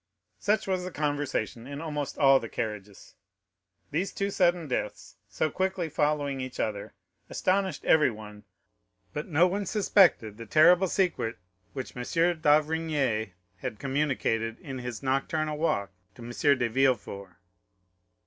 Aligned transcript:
40024m 0.39 0.43
Such 0.45 0.67
was 0.67 0.83
the 0.83 0.89
conversation 0.91 1.67
in 1.67 1.79
almost 1.79 2.17
all 2.17 2.39
the 2.39 2.49
carriages; 2.49 3.13
these 3.91 4.11
two 4.11 4.31
sudden 4.31 4.67
deaths, 4.67 5.17
so 5.29 5.51
quickly 5.51 5.89
following 5.89 6.41
each 6.41 6.59
other, 6.59 6.95
astonished 7.29 7.85
everyone, 7.85 8.43
but 9.13 9.27
no 9.27 9.45
one 9.45 9.63
suspected 9.67 10.37
the 10.37 10.47
terrible 10.47 10.87
secret 10.87 11.37
which 11.73 11.95
M. 11.95 12.01
d'Avrigny 12.01 13.33
had 13.57 13.77
communicated, 13.77 14.57
in 14.61 14.79
his 14.79 15.03
nocturnal 15.03 15.59
walk 15.59 15.91
to 16.15 16.23
M. 16.23 16.31
de 16.31 16.67
Villefort. 16.67 17.33